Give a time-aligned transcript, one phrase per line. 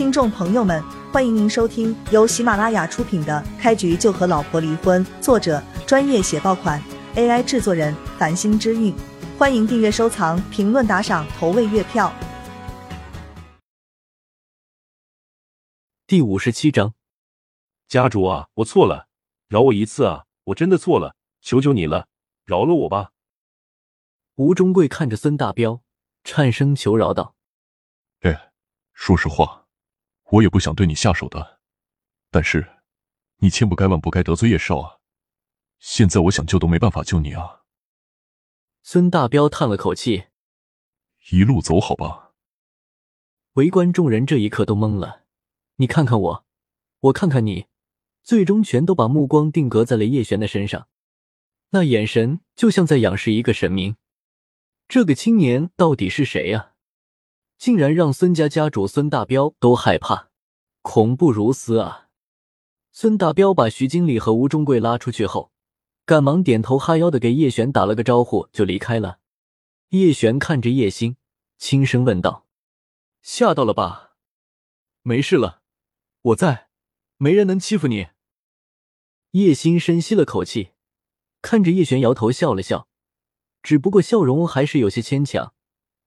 [0.00, 6.82] 听众朋友们，欢迎您收听由喜马拉雅出品的《开局就和老婆离婚》，作者专业写爆款
[7.16, 8.96] ，AI 制作人繁星之韵。
[9.38, 12.10] 欢迎订阅、收藏、评论、打赏、投喂月票。
[16.06, 16.94] 第五十七章，
[17.86, 19.06] 家主啊，我错了，
[19.48, 20.24] 饶我一次啊！
[20.44, 22.06] 我真的错了，求求你了，
[22.46, 23.10] 饶了我吧！
[24.36, 25.82] 吴中贵看着孙大彪，
[26.24, 27.34] 颤声求饶道
[28.24, 28.52] ：“哎，
[28.94, 29.66] 说实话，
[30.30, 31.60] 我也不想对你下手的，
[32.30, 32.80] 但是
[33.38, 34.98] 你千不该万不该得罪叶少啊！
[35.78, 37.62] 现在我想救都没办法救你啊！”
[38.82, 40.26] 孙大彪叹了口气
[41.32, 42.32] ：“一路走好吧。”
[43.54, 45.24] 围观众人这一刻都懵了。
[45.76, 46.46] 你看看我，
[47.00, 47.66] 我看看你，
[48.22, 50.88] 最终全都把目光定格在了叶璇的身上，
[51.70, 53.96] 那眼神就像在仰视一个神明。
[54.86, 56.74] 这个青年到底是谁呀？
[57.60, 60.30] 竟然让孙家家主孙大彪都害怕，
[60.80, 62.08] 恐怖如斯啊！
[62.90, 65.52] 孙大彪把徐经理和吴中贵拉出去后，
[66.06, 69.18] 赶忙点头哈腰的给叶璇打了个招呼，就离开了。
[69.90, 71.18] 叶璇看着叶星，
[71.58, 72.46] 轻声问道
[73.20, 74.12] ：“吓到了吧？
[75.02, 75.60] 没事了。”
[76.32, 76.70] 我在，
[77.18, 78.06] 没人能欺负你。
[79.32, 80.70] 叶星深吸了口气，
[81.42, 82.88] 看着叶璇摇头笑了笑，
[83.62, 85.52] 只不过笑容还是有些牵强。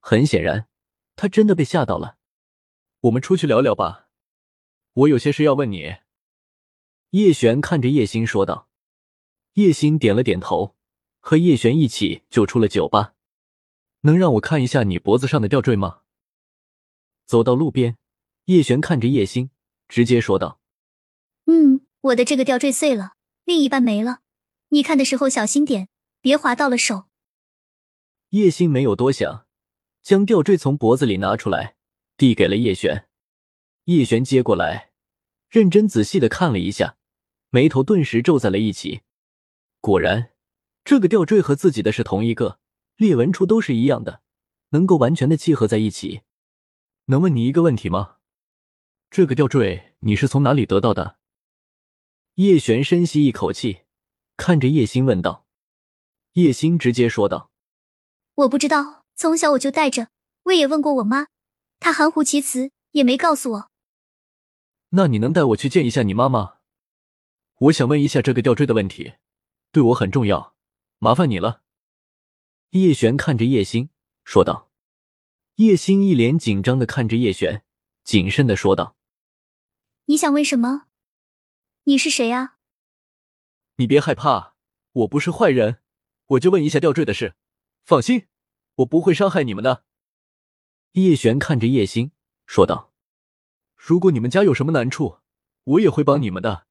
[0.00, 0.68] 很显然，
[1.16, 2.18] 他真的被吓到了。
[3.00, 4.08] 我们出去聊聊吧，
[4.92, 5.96] 我有些事要问你。
[7.10, 8.68] 叶璇看着叶星说道。
[9.54, 10.74] 叶星点了点头，
[11.20, 13.14] 和叶璇一起就出了酒吧。
[14.00, 16.00] 能让我看一下你脖子上的吊坠吗？
[17.24, 17.96] 走到路边，
[18.46, 19.50] 叶璇看着叶星。
[19.86, 20.60] 直接说道
[21.46, 23.12] ：“嗯，我的这个吊坠碎了，
[23.44, 24.20] 另一半没了。
[24.70, 25.88] 你看的时候小心点，
[26.20, 27.04] 别划到了手。”
[28.30, 29.43] 叶星没有多想，
[30.04, 31.76] 将吊坠从脖子里拿出来，
[32.18, 33.08] 递给了叶璇。
[33.84, 34.92] 叶璇接过来，
[35.48, 36.98] 认真仔细的看了一下，
[37.48, 39.00] 眉头顿时皱在了一起。
[39.80, 40.32] 果然，
[40.84, 42.60] 这个吊坠和自己的是同一个，
[42.96, 44.20] 裂纹处都是一样的，
[44.70, 46.20] 能够完全的契合在一起。
[47.06, 48.16] 能问你一个问题吗？
[49.10, 51.16] 这个吊坠你是从哪里得到的？
[52.34, 53.84] 叶璇深吸一口气，
[54.36, 55.46] 看着叶星问道。
[56.32, 57.50] 叶星直接说道
[58.34, 60.08] ：“我不知道，从小我就带着，
[60.44, 61.28] 我也问过我妈，
[61.80, 63.70] 她含糊其辞，也没告诉我。”
[64.90, 66.58] 那你能带我去见一下你妈吗？
[67.58, 69.14] 我想问一下这个吊坠的问题，
[69.72, 70.54] 对我很重要，
[70.98, 71.62] 麻烦你了。
[72.70, 73.90] 叶璇看着叶星
[74.24, 74.70] 说道。
[75.56, 77.64] 叶星一脸紧张的看着叶璇，
[78.02, 78.96] 谨慎的说道。
[80.06, 80.86] 你想问什么？
[81.84, 82.56] 你是谁啊？
[83.76, 84.56] 你别害怕，
[84.92, 85.80] 我不是坏人，
[86.26, 87.36] 我就问一下吊坠的事。
[87.84, 88.26] 放心，
[88.76, 89.84] 我不会伤害你们的。
[90.92, 92.12] 叶璇看着叶星
[92.46, 92.92] 说道
[93.76, 95.18] ：“如果你们家有什么难处，
[95.64, 96.66] 我也会帮你们的，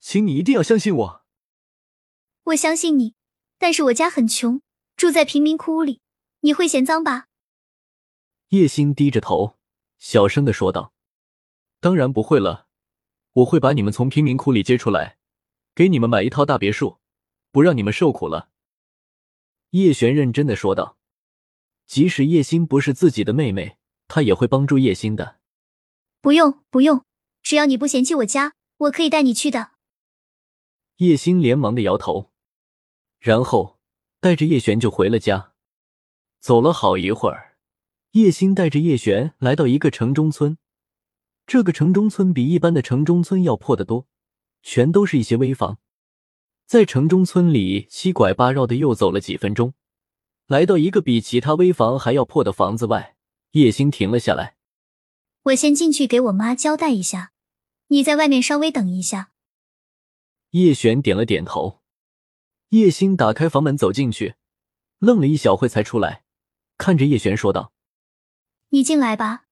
[0.00, 1.24] 请你一定要相信我。”
[2.44, 3.14] 我相信你，
[3.58, 4.62] 但是我家很穷，
[4.96, 6.00] 住在贫民窟里，
[6.40, 7.28] 你会嫌脏吧？
[8.48, 9.58] 叶星低着头，
[9.98, 10.92] 小声的说道
[11.80, 12.66] ：“当然不会了。”
[13.36, 15.18] 我会把你们从贫民窟里接出来，
[15.74, 17.00] 给你们买一套大别墅，
[17.50, 18.50] 不让你们受苦了。”
[19.72, 20.95] 叶璇认真的说道。
[21.86, 25.38] 即使叶心不是自己的妹妹，他也会帮助叶心的。
[26.20, 27.04] 不用，不用，
[27.42, 29.70] 只要你不嫌弃我家，我可以带你去的。
[30.96, 32.32] 叶心连忙的摇头，
[33.18, 33.78] 然后
[34.20, 35.52] 带着叶璇就回了家。
[36.40, 37.56] 走了好一会儿，
[38.12, 40.58] 叶心带着叶璇来到一个城中村。
[41.46, 44.08] 这个城中村比一般的城中村要破得多，
[44.62, 45.78] 全都是一些危房。
[46.66, 49.74] 在城中村里七拐八绕的又走了几分钟，
[50.46, 53.16] 来到一个比其他危房还要破的房子外，
[53.52, 54.56] 叶星停了下来。
[55.44, 57.32] 我先进去给我妈交代一下，
[57.88, 59.32] 你在外面稍微等一下。
[60.50, 61.80] 叶璇点了点头。
[62.70, 64.34] 叶星打开房门走进去，
[64.98, 66.24] 愣了一小会才出来，
[66.78, 67.72] 看着叶璇说道
[68.70, 69.46] ：“你进来吧。”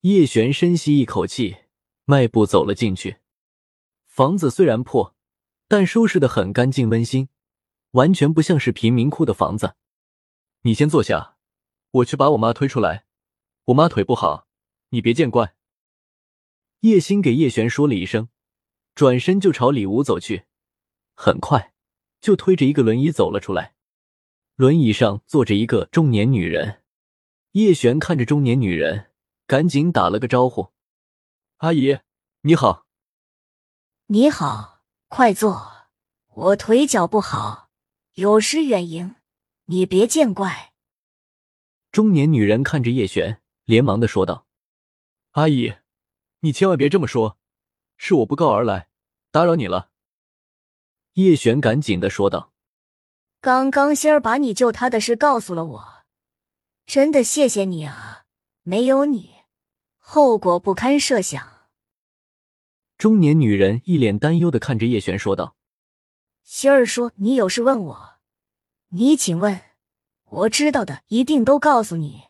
[0.00, 1.56] 叶璇深吸一口气，
[2.04, 3.18] 迈步走了进去。
[4.06, 5.14] 房子虽然破，
[5.66, 7.30] 但收拾的很干净温馨，
[7.92, 9.76] 完全不像是贫民窟的房子。
[10.66, 11.36] 你先坐下，
[11.90, 13.04] 我去把我妈推出来。
[13.66, 14.48] 我妈腿不好，
[14.88, 15.54] 你别见怪。
[16.80, 18.30] 叶星给叶璇说了一声，
[18.94, 20.46] 转身就朝里屋走去。
[21.14, 21.74] 很快，
[22.22, 23.74] 就推着一个轮椅走了出来。
[24.56, 26.82] 轮椅上坐着一个中年女人。
[27.52, 29.10] 叶璇看着中年女人。
[29.46, 30.72] 赶紧打了个招呼
[31.58, 31.98] ：“阿姨，
[32.40, 32.86] 你好。
[34.08, 35.90] ”“你好，快坐。
[36.28, 37.68] 我腿脚不好，
[38.14, 39.16] 有失远迎，
[39.66, 40.72] 你别见怪。”
[41.92, 44.46] 中年女人看着叶璇，连忙的说道
[45.32, 45.74] ：“阿姨，
[46.40, 47.38] 你千万别这么说，
[47.96, 48.88] 是我不告而来，
[49.30, 49.90] 打扰你了。”
[51.14, 52.52] 叶璇赶紧的说道
[53.40, 56.04] ：“刚刚仙儿把你救他的事告诉了我，
[56.86, 58.24] 真的谢谢你啊！
[58.62, 59.34] 没有你，
[59.98, 61.68] 后果不堪设想。”
[62.98, 65.56] 中年女人一脸担忧的看着叶璇说道
[66.42, 68.13] ：“仙儿说你有事问我，
[68.96, 69.60] 你请问，
[70.30, 72.28] 我知道的一定都告诉你。”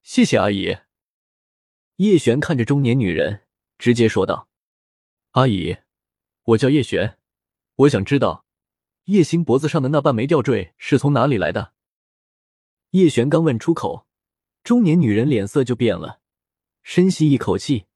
[0.00, 0.78] 谢谢阿姨。
[1.96, 3.42] 叶璇看着中年女人，
[3.76, 4.48] 直接说道
[5.32, 5.78] ：“阿姨，
[6.44, 7.18] 我叫叶璇。”
[7.74, 8.44] 我想知道，
[9.06, 11.72] 叶星脖子上的那半枚吊坠是从哪里来的？
[12.90, 14.06] 叶璇刚问出口，
[14.62, 16.20] 中年女人脸色就变了，
[16.84, 17.86] 深吸一口气，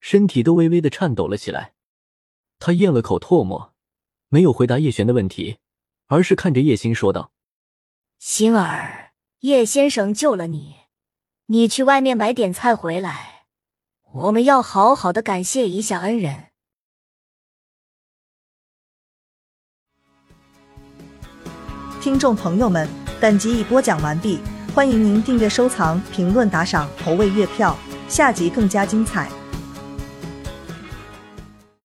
[0.00, 1.74] 身体都微微的颤抖了起来。
[2.58, 3.74] 她咽了口唾沫，
[4.28, 5.58] 没有回答叶璇的问题，
[6.08, 7.32] 而是看着叶星说道
[8.18, 10.76] ：“星儿，叶先生救了你，
[11.46, 13.46] 你去外面买点菜回来，
[14.14, 16.46] 我们要好好的感谢一下恩人。”
[22.00, 22.88] 听众朋友们，
[23.20, 24.38] 本集已播讲完毕，
[24.72, 27.76] 欢迎您订阅、收藏、评论、打赏、投喂月票，
[28.08, 29.28] 下集更加精彩。